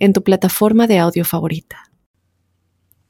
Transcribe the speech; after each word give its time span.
en 0.00 0.12
tu 0.12 0.24
plataforma 0.24 0.88
de 0.88 0.98
audio 0.98 1.24
favorita. 1.24 1.90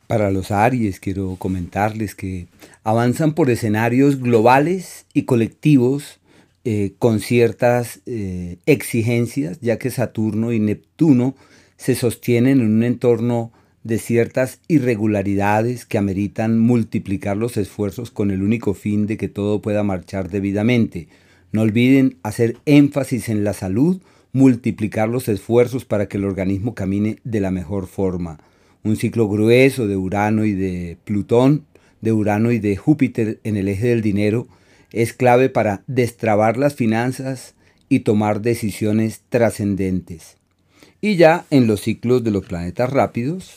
Para 0.06 0.30
los 0.30 0.50
Aries 0.50 1.00
quiero 1.00 1.36
comentarles 1.36 2.14
que 2.14 2.48
avanzan 2.82 3.32
por 3.32 3.48
escenarios 3.48 4.20
globales 4.20 5.06
y 5.14 5.22
colectivos 5.22 6.20
eh, 6.64 6.92
con 6.98 7.20
ciertas 7.20 8.00
eh, 8.04 8.58
exigencias, 8.66 9.60
ya 9.60 9.78
que 9.78 9.90
Saturno 9.90 10.52
y 10.52 10.60
Neptuno 10.60 11.36
se 11.76 11.94
sostienen 11.94 12.60
en 12.60 12.74
un 12.74 12.82
entorno 12.82 13.52
de 13.82 13.98
ciertas 13.98 14.58
irregularidades 14.68 15.86
que 15.86 15.96
ameritan 15.96 16.58
multiplicar 16.58 17.36
los 17.36 17.56
esfuerzos 17.56 18.10
con 18.10 18.30
el 18.30 18.42
único 18.42 18.74
fin 18.74 19.06
de 19.06 19.16
que 19.16 19.28
todo 19.28 19.62
pueda 19.62 19.82
marchar 19.82 20.28
debidamente. 20.28 21.08
No 21.52 21.62
olviden 21.62 22.18
hacer 22.22 22.58
énfasis 22.66 23.28
en 23.28 23.42
la 23.42 23.54
salud, 23.54 24.02
multiplicar 24.32 25.08
los 25.08 25.28
esfuerzos 25.28 25.84
para 25.84 26.06
que 26.06 26.16
el 26.16 26.24
organismo 26.24 26.74
camine 26.74 27.18
de 27.24 27.40
la 27.40 27.50
mejor 27.50 27.86
forma. 27.86 28.38
Un 28.82 28.96
ciclo 28.96 29.28
grueso 29.28 29.86
de 29.86 29.96
Urano 29.96 30.44
y 30.44 30.52
de 30.52 30.96
Plutón, 31.04 31.64
de 32.00 32.12
Urano 32.12 32.50
y 32.52 32.58
de 32.58 32.76
Júpiter 32.76 33.40
en 33.44 33.56
el 33.56 33.68
eje 33.68 33.88
del 33.88 34.02
dinero, 34.02 34.48
es 34.92 35.12
clave 35.12 35.48
para 35.48 35.82
destrabar 35.86 36.56
las 36.56 36.74
finanzas 36.74 37.54
y 37.88 38.00
tomar 38.00 38.40
decisiones 38.40 39.22
trascendentes. 39.28 40.36
Y 41.00 41.16
ya 41.16 41.44
en 41.50 41.66
los 41.66 41.80
ciclos 41.80 42.24
de 42.24 42.30
los 42.30 42.46
planetas 42.46 42.90
rápidos, 42.90 43.56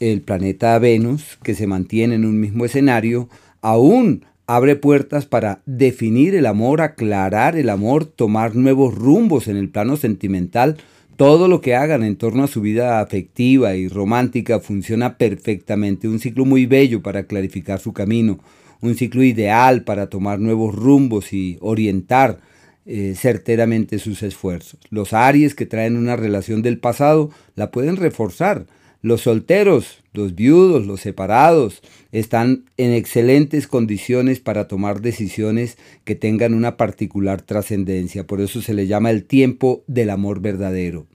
el 0.00 0.20
planeta 0.20 0.78
Venus, 0.78 1.38
que 1.42 1.54
se 1.54 1.66
mantiene 1.66 2.16
en 2.16 2.24
un 2.24 2.40
mismo 2.40 2.64
escenario, 2.64 3.28
aún 3.60 4.24
abre 4.56 4.76
puertas 4.76 5.24
para 5.24 5.62
definir 5.64 6.34
el 6.34 6.46
amor, 6.46 6.80
aclarar 6.82 7.56
el 7.56 7.70
amor, 7.70 8.04
tomar 8.04 8.54
nuevos 8.54 8.94
rumbos 8.94 9.48
en 9.48 9.56
el 9.56 9.70
plano 9.70 9.96
sentimental. 9.96 10.76
Todo 11.16 11.48
lo 11.48 11.60
que 11.60 11.74
hagan 11.74 12.02
en 12.02 12.16
torno 12.16 12.44
a 12.44 12.48
su 12.48 12.60
vida 12.60 13.00
afectiva 13.00 13.74
y 13.76 13.88
romántica 13.88 14.60
funciona 14.60 15.16
perfectamente. 15.16 16.06
Un 16.06 16.18
ciclo 16.18 16.44
muy 16.44 16.66
bello 16.66 17.02
para 17.02 17.24
clarificar 17.24 17.80
su 17.80 17.92
camino. 17.92 18.40
Un 18.80 18.94
ciclo 18.94 19.22
ideal 19.22 19.84
para 19.84 20.08
tomar 20.08 20.38
nuevos 20.38 20.74
rumbos 20.74 21.32
y 21.32 21.56
orientar 21.60 22.40
eh, 22.84 23.14
certeramente 23.16 23.98
sus 23.98 24.22
esfuerzos. 24.22 24.80
Los 24.90 25.12
Aries 25.12 25.54
que 25.54 25.66
traen 25.66 25.96
una 25.96 26.16
relación 26.16 26.62
del 26.62 26.78
pasado 26.78 27.30
la 27.54 27.70
pueden 27.70 27.96
reforzar 27.96 28.66
los 29.02 29.22
solteros, 29.22 30.02
los 30.12 30.34
viudos, 30.34 30.86
los 30.86 31.00
separados 31.00 31.82
están 32.12 32.64
en 32.76 32.92
excelentes 32.92 33.66
condiciones 33.66 34.40
para 34.40 34.68
tomar 34.68 35.00
decisiones 35.00 35.76
que 36.04 36.14
tengan 36.14 36.54
una 36.54 36.76
particular 36.76 37.42
trascendencia. 37.42 38.26
Por 38.26 38.40
eso 38.40 38.62
se 38.62 38.74
le 38.74 38.86
llama 38.86 39.10
el 39.10 39.24
tiempo 39.24 39.82
del 39.88 40.10
amor 40.10 40.40
verdadero. 40.40 41.06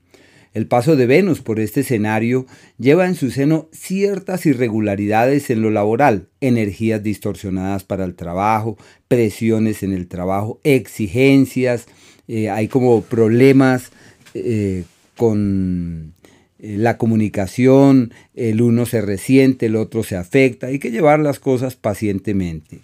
El 0.54 0.68
paso 0.68 0.96
de 0.96 1.06
Venus 1.06 1.42
por 1.42 1.60
este 1.60 1.82
escenario 1.82 2.48
lleva 2.80 3.06
en 3.06 3.16
su 3.16 3.30
seno 3.30 3.70
ciertas 3.72 4.46
irregularidades 4.48 5.50
en 5.50 5.62
lo 5.62 5.70
laboral, 5.70 6.30
energías 6.42 7.04
distorsionadas 7.04 7.84
para 7.84 8.06
el 8.06 8.16
trabajo, 8.16 8.76
presiones 9.08 9.84
en 9.84 9.94
el 9.94 10.08
trabajo, 10.08 10.60
exigencias, 10.64 11.86
eh, 12.28 12.50
hay 12.50 12.68
como 12.68 13.02
problemas 13.04 13.92
eh, 14.34 14.84
con 15.16 16.14
la 16.60 16.98
comunicación, 16.98 18.14
el 18.36 18.62
uno 18.62 18.86
se 18.86 19.02
resiente, 19.02 19.68
el 19.68 19.76
otro 19.76 20.04
se 20.04 20.16
afecta, 20.16 20.68
hay 20.68 20.80
que 20.80 20.92
llevar 20.92 21.20
las 21.20 21.40
cosas 21.40 21.76
pacientemente. 21.76 22.80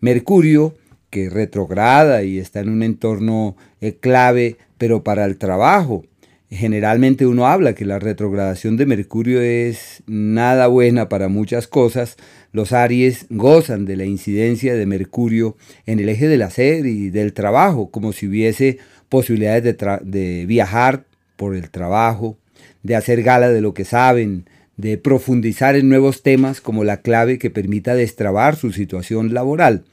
Mercurio, 0.00 0.74
que 1.10 1.28
retrograda 1.28 2.22
y 2.22 2.38
está 2.38 2.60
en 2.60 2.70
un 2.70 2.82
entorno 2.82 3.56
eh, 3.80 3.96
clave, 3.98 4.56
pero 4.78 5.02
para 5.02 5.24
el 5.24 5.36
trabajo. 5.36 6.04
Generalmente 6.50 7.26
uno 7.26 7.46
habla 7.46 7.74
que 7.74 7.84
la 7.84 8.00
retrogradación 8.00 8.76
de 8.76 8.86
Mercurio 8.86 9.40
es 9.40 10.02
nada 10.06 10.66
buena 10.66 11.08
para 11.08 11.28
muchas 11.28 11.68
cosas. 11.68 12.16
Los 12.52 12.72
Aries 12.72 13.26
gozan 13.30 13.84
de 13.84 13.96
la 13.96 14.04
incidencia 14.04 14.74
de 14.74 14.86
Mercurio 14.86 15.56
en 15.86 16.00
el 16.00 16.08
eje 16.08 16.26
del 16.26 16.42
hacer 16.42 16.86
y 16.86 17.10
del 17.10 17.34
trabajo, 17.34 17.90
como 17.90 18.12
si 18.12 18.26
hubiese 18.26 18.78
posibilidades 19.08 19.62
de, 19.62 19.98
de 20.02 20.46
viajar 20.46 21.04
por 21.36 21.54
el 21.54 21.70
trabajo, 21.70 22.36
de 22.82 22.96
hacer 22.96 23.22
gala 23.22 23.50
de 23.50 23.60
lo 23.60 23.74
que 23.74 23.84
saben, 23.84 24.46
de 24.76 24.98
profundizar 24.98 25.76
en 25.76 25.88
nuevos 25.88 26.22
temas 26.22 26.60
como 26.60 26.84
la 26.84 27.02
clave 27.02 27.38
que 27.38 27.50
permita 27.50 27.94
destrabar 27.94 28.56
su 28.56 28.72
situación 28.72 29.34
laboral. 29.34 29.84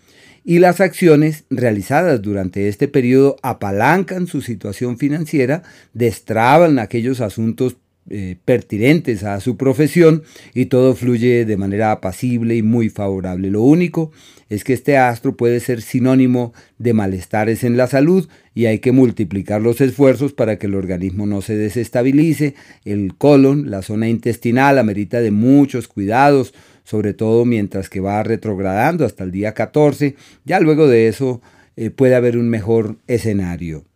Y 0.44 0.59
las 0.59 0.80
acciones 0.80 1.44
realizadas 1.50 2.22
durante 2.22 2.70
este 2.70 2.88
periodo 2.88 3.36
apalancan 3.42 4.28
su 4.28 4.42
situación 4.42 4.97
financiera, 4.97 5.64
destraban 5.94 6.80
aquellos 6.80 7.20
asuntos 7.20 7.76
eh, 8.09 8.38
pertinentes 8.45 9.23
a 9.23 9.40
su 9.41 9.57
profesión 9.57 10.23
y 10.53 10.68
todo 10.68 10.95
fluye 10.95 11.44
de 11.44 11.57
manera 11.57 11.91
apacible 11.91 12.56
y 12.56 12.62
muy 12.62 12.90
favorable. 12.90 13.50
Lo 13.51 13.62
único 13.63 14.12
es 14.50 14.63
que 14.63 14.73
este 14.73 14.97
astro 14.97 15.35
puede 15.35 15.59
ser 15.59 15.81
sinónimo 15.81 16.53
de 16.78 16.94
malestares 16.94 17.63
en 17.63 17.75
la 17.75 17.88
salud 17.88 18.29
y 18.56 18.66
hay 18.66 18.79
que 18.79 18.91
multiplicar 18.91 19.62
los 19.62 19.81
esfuerzos 19.81 20.34
para 20.34 20.57
que 20.57 20.67
el 20.67 20.75
organismo 20.75 21.25
no 21.25 21.41
se 21.41 21.57
desestabilice. 21.57 22.56
El 22.85 23.16
colon, 23.16 23.69
la 23.69 23.81
zona 23.81 24.07
intestinal, 24.07 24.79
amerita 24.79 25.19
de 25.19 25.31
muchos 25.31 25.88
cuidados, 25.88 26.53
sobre 26.84 27.13
todo 27.13 27.44
mientras 27.44 27.90
que 27.90 28.00
va 28.00 28.23
retrogradando 28.23 29.06
hasta 29.06 29.25
el 29.25 29.31
día 29.31 29.53
14. 29.53 30.16
Ya 30.46 30.59
luego 30.59 30.88
de 30.88 31.09
eso 31.09 31.41
eh, 31.75 31.90
puede 31.90 32.16
haber 32.16 32.38
un 32.38 32.47
mejor 32.47 32.96
escenario. 33.07 33.87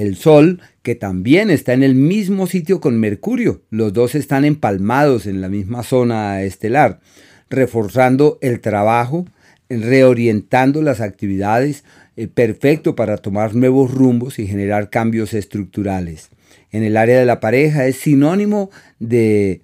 El 0.00 0.16
Sol, 0.16 0.62
que 0.82 0.94
también 0.94 1.50
está 1.50 1.74
en 1.74 1.82
el 1.82 1.94
mismo 1.94 2.46
sitio 2.46 2.80
con 2.80 2.98
Mercurio, 2.98 3.60
los 3.68 3.92
dos 3.92 4.14
están 4.14 4.46
empalmados 4.46 5.26
en 5.26 5.42
la 5.42 5.50
misma 5.50 5.82
zona 5.82 6.40
estelar, 6.40 7.00
reforzando 7.50 8.38
el 8.40 8.60
trabajo, 8.60 9.26
reorientando 9.68 10.80
las 10.80 11.02
actividades, 11.02 11.84
eh, 12.16 12.28
perfecto 12.28 12.96
para 12.96 13.18
tomar 13.18 13.54
nuevos 13.54 13.90
rumbos 13.90 14.38
y 14.38 14.46
generar 14.46 14.88
cambios 14.88 15.34
estructurales. 15.34 16.30
En 16.72 16.82
el 16.82 16.96
área 16.96 17.18
de 17.18 17.26
la 17.26 17.40
pareja 17.40 17.86
es 17.86 17.96
sinónimo 17.96 18.70
de 19.00 19.60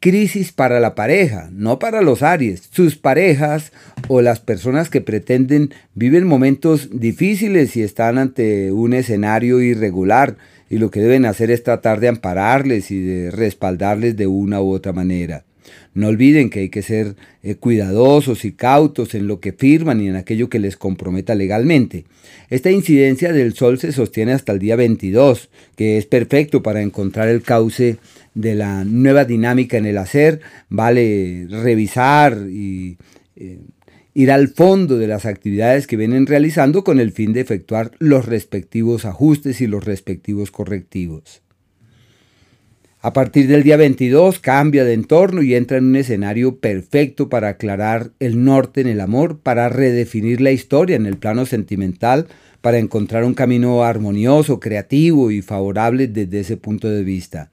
crisis 0.00 0.52
para 0.52 0.80
la 0.80 0.94
pareja, 0.94 1.48
no 1.52 1.78
para 1.78 2.02
los 2.02 2.22
Aries. 2.22 2.68
Sus 2.70 2.96
parejas 2.96 3.72
o 4.08 4.22
las 4.22 4.40
personas 4.40 4.88
que 4.88 5.00
pretenden 5.00 5.74
viven 5.94 6.26
momentos 6.26 6.88
difíciles 6.92 7.76
y 7.76 7.82
están 7.82 8.18
ante 8.18 8.72
un 8.72 8.94
escenario 8.94 9.60
irregular 9.60 10.36
y 10.68 10.78
lo 10.78 10.90
que 10.90 11.00
deben 11.00 11.26
hacer 11.26 11.50
es 11.50 11.62
tratar 11.62 12.00
de 12.00 12.08
ampararles 12.08 12.90
y 12.90 13.00
de 13.00 13.30
respaldarles 13.30 14.16
de 14.16 14.26
una 14.26 14.60
u 14.60 14.72
otra 14.72 14.92
manera. 14.92 15.44
No 15.94 16.08
olviden 16.08 16.50
que 16.50 16.60
hay 16.60 16.68
que 16.68 16.82
ser 16.82 17.16
eh, 17.42 17.54
cuidadosos 17.54 18.44
y 18.44 18.52
cautos 18.52 19.14
en 19.14 19.26
lo 19.26 19.40
que 19.40 19.52
firman 19.52 20.00
y 20.00 20.08
en 20.08 20.16
aquello 20.16 20.48
que 20.48 20.58
les 20.58 20.76
comprometa 20.76 21.34
legalmente. 21.34 22.04
Esta 22.50 22.70
incidencia 22.70 23.32
del 23.32 23.54
Sol 23.54 23.78
se 23.78 23.92
sostiene 23.92 24.32
hasta 24.32 24.52
el 24.52 24.58
día 24.58 24.76
22, 24.76 25.48
que 25.76 25.98
es 25.98 26.06
perfecto 26.06 26.62
para 26.62 26.82
encontrar 26.82 27.28
el 27.28 27.42
cauce 27.42 27.96
de 28.34 28.54
la 28.54 28.84
nueva 28.84 29.24
dinámica 29.24 29.78
en 29.78 29.86
el 29.86 29.98
hacer, 29.98 30.40
vale 30.68 31.46
revisar 31.48 32.46
y 32.50 32.98
eh, 33.36 33.60
ir 34.12 34.30
al 34.30 34.48
fondo 34.48 34.98
de 34.98 35.06
las 35.06 35.26
actividades 35.26 35.86
que 35.86 35.96
vienen 35.96 36.26
realizando 36.26 36.84
con 36.84 37.00
el 37.00 37.12
fin 37.12 37.32
de 37.32 37.40
efectuar 37.40 37.92
los 37.98 38.26
respectivos 38.26 39.04
ajustes 39.04 39.60
y 39.60 39.66
los 39.66 39.84
respectivos 39.84 40.50
correctivos. 40.50 41.42
A 43.06 43.12
partir 43.12 43.46
del 43.46 43.62
día 43.62 43.76
22 43.76 44.40
cambia 44.40 44.84
de 44.84 44.92
entorno 44.92 45.40
y 45.40 45.54
entra 45.54 45.78
en 45.78 45.84
un 45.84 45.94
escenario 45.94 46.58
perfecto 46.58 47.28
para 47.28 47.50
aclarar 47.50 48.10
el 48.18 48.42
norte 48.42 48.80
en 48.80 48.88
el 48.88 49.00
amor, 49.00 49.38
para 49.38 49.68
redefinir 49.68 50.40
la 50.40 50.50
historia 50.50 50.96
en 50.96 51.06
el 51.06 51.16
plano 51.16 51.46
sentimental, 51.46 52.26
para 52.62 52.78
encontrar 52.78 53.22
un 53.22 53.34
camino 53.34 53.84
armonioso, 53.84 54.58
creativo 54.58 55.30
y 55.30 55.40
favorable 55.40 56.08
desde 56.08 56.40
ese 56.40 56.56
punto 56.56 56.90
de 56.90 57.04
vista. 57.04 57.52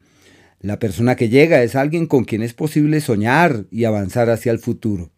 La 0.60 0.80
persona 0.80 1.16
que 1.16 1.30
llega 1.30 1.62
es 1.62 1.76
alguien 1.76 2.08
con 2.08 2.24
quien 2.24 2.42
es 2.42 2.56
posible 2.56 3.00
soñar 3.00 3.66
y 3.70 3.84
avanzar 3.84 4.32
hacia 4.32 4.52
el 4.52 4.58
futuro. 4.58 5.12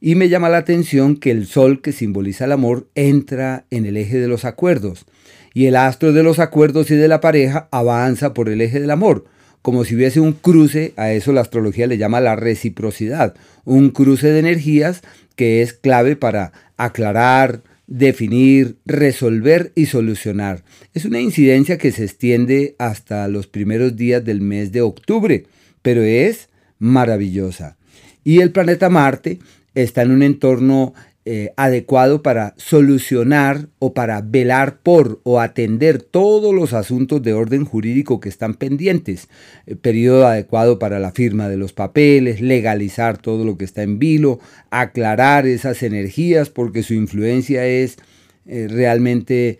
Y 0.00 0.14
me 0.14 0.28
llama 0.28 0.48
la 0.48 0.58
atención 0.58 1.16
que 1.16 1.32
el 1.32 1.48
sol 1.48 1.82
que 1.82 1.90
simboliza 1.90 2.44
el 2.44 2.52
amor 2.52 2.88
entra 2.94 3.66
en 3.70 3.86
el 3.86 3.96
eje 3.96 4.20
de 4.20 4.28
los 4.28 4.44
acuerdos 4.44 5.04
y 5.52 5.66
el 5.66 5.74
astro 5.74 6.12
de 6.12 6.22
los 6.22 6.38
acuerdos 6.38 6.92
y 6.92 6.94
de 6.94 7.08
la 7.08 7.20
pareja 7.20 7.66
avanza 7.72 8.34
por 8.34 8.48
el 8.48 8.60
eje 8.60 8.78
del 8.78 8.92
amor, 8.92 9.24
como 9.62 9.84
si 9.84 9.94
hubiese 9.94 10.20
un 10.20 10.32
cruce, 10.32 10.94
a 10.96 11.12
eso 11.12 11.32
la 11.32 11.42
astrología 11.42 11.86
le 11.86 11.98
llama 11.98 12.20
la 12.20 12.36
reciprocidad, 12.36 13.34
un 13.64 13.90
cruce 13.90 14.28
de 14.28 14.40
energías 14.40 15.02
que 15.36 15.62
es 15.62 15.72
clave 15.72 16.16
para 16.16 16.52
aclarar, 16.76 17.62
definir, 17.86 18.76
resolver 18.86 19.72
y 19.74 19.86
solucionar. 19.86 20.62
Es 20.94 21.04
una 21.04 21.20
incidencia 21.20 21.76
que 21.76 21.92
se 21.92 22.04
extiende 22.04 22.74
hasta 22.78 23.28
los 23.28 23.46
primeros 23.46 23.96
días 23.96 24.24
del 24.24 24.40
mes 24.40 24.72
de 24.72 24.80
octubre, 24.80 25.44
pero 25.82 26.02
es 26.02 26.48
maravillosa. 26.78 27.76
Y 28.24 28.40
el 28.40 28.52
planeta 28.52 28.88
Marte 28.88 29.38
está 29.74 30.02
en 30.02 30.12
un 30.12 30.22
entorno 30.22 30.94
eh, 31.26 31.52
adecuado 31.56 32.22
para 32.22 32.54
solucionar 32.56 33.68
o 33.78 33.92
para 33.92 34.22
velar 34.22 34.78
por 34.82 35.20
o 35.22 35.38
atender 35.38 36.00
todos 36.00 36.54
los 36.54 36.72
asuntos 36.72 37.22
de 37.22 37.34
orden 37.34 37.66
jurídico 37.66 38.20
que 38.20 38.30
están 38.30 38.54
pendientes. 38.54 39.28
Eh, 39.66 39.76
periodo 39.76 40.26
adecuado 40.26 40.78
para 40.78 40.98
la 40.98 41.12
firma 41.12 41.50
de 41.50 41.58
los 41.58 41.74
papeles, 41.74 42.40
legalizar 42.40 43.18
todo 43.18 43.44
lo 43.44 43.58
que 43.58 43.66
está 43.66 43.82
en 43.82 43.98
vilo, 43.98 44.40
aclarar 44.70 45.46
esas 45.46 45.82
energías 45.82 46.48
porque 46.48 46.82
su 46.82 46.94
influencia 46.94 47.66
es 47.66 47.98
eh, 48.46 48.66
realmente 48.68 49.58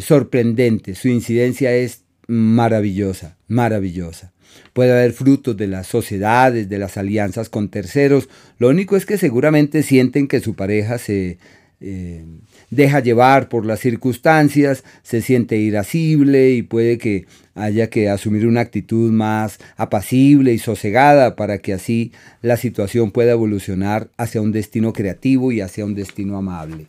sorprendente, 0.00 0.94
su 0.94 1.08
incidencia 1.08 1.74
es 1.74 2.04
maravillosa, 2.26 3.36
maravillosa. 3.46 4.32
Puede 4.72 4.92
haber 4.92 5.12
frutos 5.12 5.56
de 5.56 5.66
las 5.66 5.86
sociedades, 5.86 6.68
de 6.68 6.78
las 6.78 6.96
alianzas 6.96 7.48
con 7.48 7.68
terceros. 7.68 8.28
Lo 8.58 8.68
único 8.68 8.96
es 8.96 9.06
que 9.06 9.18
seguramente 9.18 9.82
sienten 9.82 10.28
que 10.28 10.40
su 10.40 10.54
pareja 10.54 10.98
se 10.98 11.38
eh, 11.80 12.24
deja 12.70 13.00
llevar 13.00 13.48
por 13.48 13.66
las 13.66 13.80
circunstancias, 13.80 14.82
se 15.02 15.20
siente 15.20 15.56
irascible 15.56 16.52
y 16.52 16.62
puede 16.62 16.98
que 16.98 17.26
haya 17.54 17.88
que 17.90 18.08
asumir 18.08 18.46
una 18.46 18.60
actitud 18.60 19.10
más 19.12 19.58
apacible 19.76 20.52
y 20.52 20.58
sosegada 20.58 21.36
para 21.36 21.58
que 21.58 21.72
así 21.72 22.12
la 22.42 22.56
situación 22.56 23.10
pueda 23.10 23.32
evolucionar 23.32 24.08
hacia 24.16 24.40
un 24.40 24.52
destino 24.52 24.92
creativo 24.92 25.52
y 25.52 25.60
hacia 25.60 25.84
un 25.84 25.94
destino 25.94 26.36
amable. 26.36 26.86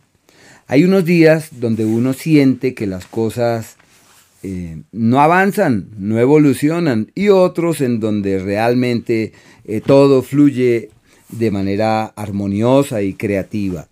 Hay 0.66 0.84
unos 0.84 1.06
días 1.06 1.48
donde 1.52 1.86
uno 1.86 2.12
siente 2.12 2.74
que 2.74 2.86
las 2.86 3.06
cosas 3.06 3.77
eh, 4.50 4.82
no 4.92 5.20
avanzan, 5.20 5.90
no 5.98 6.18
evolucionan, 6.18 7.12
y 7.14 7.28
otros 7.28 7.82
en 7.82 8.00
donde 8.00 8.38
realmente 8.38 9.32
eh, 9.66 9.82
todo 9.84 10.22
fluye 10.22 10.88
de 11.28 11.50
manera 11.50 12.06
armoniosa 12.06 13.02
y 13.02 13.12
creativa. 13.12 13.88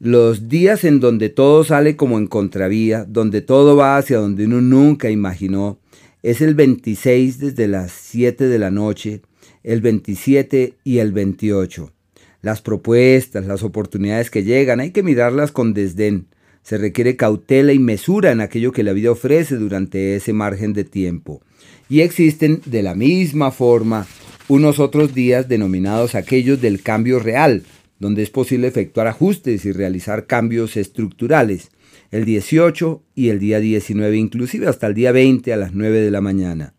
Los 0.00 0.48
días 0.48 0.84
en 0.84 1.00
donde 1.00 1.28
todo 1.28 1.64
sale 1.64 1.96
como 1.96 2.16
en 2.16 2.28
contravía, 2.28 3.04
donde 3.04 3.42
todo 3.42 3.76
va 3.76 3.98
hacia 3.98 4.16
donde 4.16 4.46
uno 4.46 4.62
nunca 4.62 5.10
imaginó, 5.10 5.78
es 6.22 6.40
el 6.40 6.54
26 6.54 7.38
desde 7.38 7.68
las 7.68 7.92
7 7.92 8.46
de 8.46 8.58
la 8.58 8.70
noche, 8.70 9.20
el 9.64 9.82
27 9.82 10.76
y 10.82 10.98
el 10.98 11.12
28. 11.12 11.92
Las 12.40 12.62
propuestas, 12.62 13.44
las 13.44 13.62
oportunidades 13.62 14.30
que 14.30 14.44
llegan, 14.44 14.80
hay 14.80 14.92
que 14.92 15.02
mirarlas 15.02 15.52
con 15.52 15.74
desdén 15.74 16.28
se 16.68 16.76
requiere 16.76 17.16
cautela 17.16 17.72
y 17.72 17.78
mesura 17.78 18.30
en 18.30 18.42
aquello 18.42 18.72
que 18.72 18.82
la 18.82 18.92
vida 18.92 19.10
ofrece 19.10 19.56
durante 19.56 20.16
ese 20.16 20.34
margen 20.34 20.74
de 20.74 20.84
tiempo. 20.84 21.40
Y 21.88 22.00
existen 22.02 22.60
de 22.66 22.82
la 22.82 22.94
misma 22.94 23.52
forma 23.52 24.06
unos 24.48 24.78
otros 24.78 25.14
días 25.14 25.48
denominados 25.48 26.14
aquellos 26.14 26.60
del 26.60 26.82
cambio 26.82 27.20
real, 27.20 27.62
donde 27.98 28.22
es 28.22 28.28
posible 28.28 28.68
efectuar 28.68 29.06
ajustes 29.06 29.64
y 29.64 29.72
realizar 29.72 30.26
cambios 30.26 30.76
estructurales, 30.76 31.70
el 32.10 32.26
18 32.26 33.02
y 33.14 33.30
el 33.30 33.38
día 33.38 33.60
19, 33.60 34.18
inclusive 34.18 34.66
hasta 34.68 34.88
el 34.88 34.94
día 34.94 35.10
20 35.10 35.50
a 35.54 35.56
las 35.56 35.72
9 35.72 36.00
de 36.02 36.10
la 36.10 36.20
mañana. 36.20 36.74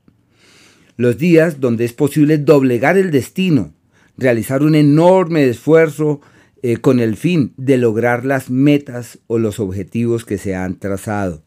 Los 0.98 1.18
días 1.18 1.60
donde 1.60 1.86
es 1.86 1.94
posible 1.94 2.38
doblegar 2.38 2.96
el 2.96 3.10
destino, 3.10 3.74
realizar 4.18 4.62
un 4.62 4.76
enorme 4.76 5.50
esfuerzo 5.50 6.22
eh, 6.62 6.78
con 6.78 7.00
el 7.00 7.16
fin 7.16 7.54
de 7.58 7.78
lograr 7.78 8.26
las 8.26 8.50
metas 8.50 9.20
o 9.28 9.40
los 9.40 9.60
objetivos 9.60 10.26
que 10.26 10.38
se 10.38 10.56
han 10.56 10.80
trazado. 10.80 11.44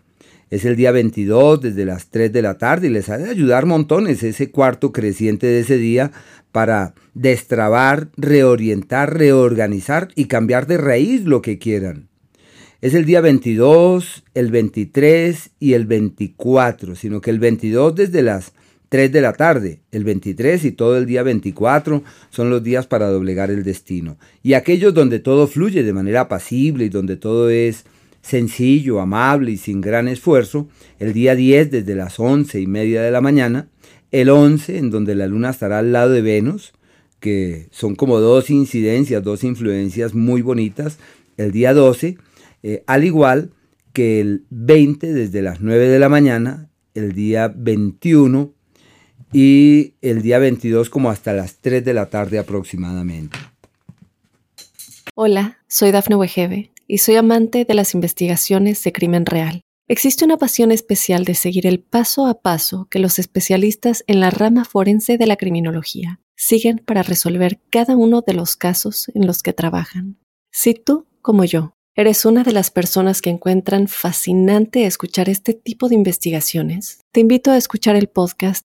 Es 0.51 0.67
el 0.67 0.77
día 0.77 0.93
22 0.93 1.63
desde 1.63 1.87
las 1.87 2.11
3 2.11 2.31
de 2.33 2.43
la 2.43 2.59
tarde 2.59 2.89
y 2.89 2.91
les 2.91 3.09
ha 3.09 3.17
de 3.17 3.31
ayudar 3.31 3.65
montones 3.65 4.23
ese 4.23 4.51
cuarto 4.51 4.93
creciente 4.93 5.47
de 5.47 5.61
ese 5.61 5.79
día 5.79 6.13
para 6.53 6.95
destrabar, 7.15 8.11
reorientar, 8.17 9.17
reorganizar 9.17 10.09
y 10.15 10.27
cambiar 10.27 10.67
de 10.67 10.77
raíz 10.77 11.25
lo 11.25 11.41
que 11.41 11.59
quieran. 11.59 12.09
Es 12.83 12.95
el 12.95 13.05
día 13.05 13.21
22, 13.21 14.25
el 14.35 14.51
23 14.51 15.51
y 15.59 15.73
el 15.73 15.87
24, 15.87 16.97
sino 16.97 17.21
que 17.21 17.31
el 17.31 17.39
22 17.39 17.95
desde 17.95 18.23
las 18.23 18.53
3 18.93 19.11
de 19.11 19.23
la 19.23 19.33
tarde, 19.33 19.81
el 19.91 20.05
23 20.05 20.67
y 20.67 20.73
todo 20.73 20.99
el 20.99 21.07
día 21.07 21.23
24 21.23 22.03
son 22.29 22.51
los 22.51 22.63
días 22.63 22.87
para 22.87 23.09
doblegar 23.09 23.51
el 23.51 23.65
destino. 23.65 24.19
Y 24.43 24.53
aquellos 24.53 24.93
donde 24.93 25.19
todo 25.19 25.47
fluye 25.47 25.83
de 25.83 25.95
manera 25.95 26.29
pasible 26.29 26.85
y 26.85 26.89
donde 26.91 27.17
todo 27.17 27.49
es 27.49 27.87
sencillo, 28.21 29.01
amable 29.01 29.53
y 29.53 29.57
sin 29.57 29.81
gran 29.81 30.09
esfuerzo, 30.09 30.69
el 30.99 31.15
día 31.15 31.35
10 31.35 31.71
desde 31.71 31.95
las 31.95 32.21
11 32.21 32.61
y 32.61 32.67
media 32.67 33.01
de 33.01 33.11
la 33.11 33.23
mañana, 33.23 33.67
el 34.11 34.29
11 34.29 34.77
en 34.77 34.91
donde 34.91 35.15
la 35.15 35.27
luna 35.27 35.49
estará 35.49 35.79
al 35.79 35.91
lado 35.91 36.11
de 36.11 36.21
Venus, 36.21 36.75
que 37.19 37.69
son 37.71 37.95
como 37.95 38.21
dos 38.21 38.51
incidencias, 38.51 39.25
dos 39.25 39.43
influencias 39.43 40.13
muy 40.13 40.43
bonitas, 40.43 40.99
el 41.39 41.51
día 41.51 41.73
12, 41.73 42.19
eh, 42.63 42.85
al 42.87 43.05
igual 43.05 43.53
que 43.95 44.21
el 44.21 44.45
20 44.51 45.15
desde 45.15 45.41
las 45.41 45.63
9 45.63 45.89
de 45.89 45.99
la 45.99 46.11
mañana, 46.11 46.69
el 46.93 47.15
día 47.15 47.49
21 47.49 48.53
y 49.33 49.95
el 50.03 50.23
día 50.23 50.39
22 50.39 50.91
como 50.91 51.11
hasta 51.11 51.33
las 51.33 51.57
3 51.57 51.85
de 51.85 51.95
la 51.95 52.11
tarde 52.11 52.39
aproximadamente. 52.39 53.39
Hola, 55.15 55.59
soy 55.69 55.91
Dafne 55.91 56.17
Wegebe 56.17 56.71
y 56.87 56.99
soy 56.99 57.17
amante 57.17 57.65
de 57.65 57.75
las 57.75 57.95
investigaciones 57.95 58.83
de 58.85 58.93
crimen 58.93 59.27
real. 59.27 59.63
Existe 59.89 60.25
una 60.25 60.37
pasión 60.37 60.73
especial 60.73 61.25
de 61.25 61.35
seguir 61.35 61.67
el 61.67 61.81
paso 61.81 62.27
a 62.27 62.41
paso 62.41 62.87
que 62.91 62.99
los 62.99 63.19
especialistas 63.19 64.05
en 64.07 64.21
la 64.21 64.31
rama 64.31 64.65
forense 64.65 65.19
de 65.19 65.27
la 65.27 65.37
criminología 65.37 66.21
siguen 66.37 66.79
para 66.79 67.03
resolver 67.03 67.61
cada 67.71 67.97
uno 67.97 68.23
de 68.27 68.35
los 68.35 68.57
casos 68.57 69.11
en 69.15 69.27
los 69.27 69.43
que 69.43 69.53
trabajan. 69.53 70.19
Si 70.51 70.75
tú, 70.75 71.07
como 71.21 71.45
yo, 71.45 71.75
¿Eres 71.95 72.25
una 72.25 72.43
de 72.43 72.53
las 72.53 72.71
personas 72.71 73.21
que 73.21 73.29
encuentran 73.29 73.87
fascinante 73.87 74.87
escuchar 74.87 75.29
este 75.29 75.53
tipo 75.53 75.91
de 75.91 75.95
investigaciones? 75.95 77.01
Te 77.13 77.21
invito 77.21 77.51
a 77.51 77.59
escuchar 77.59 77.97
el 77.97 78.09
podcast 78.09 78.65